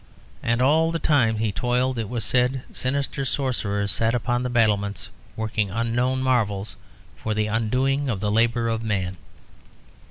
[0.41, 5.09] And all the time he toiled, it was said, sinister sorcerers sat upon the battlements,
[5.35, 6.75] working unknown marvels
[7.15, 9.17] for the undoing of the labour of man.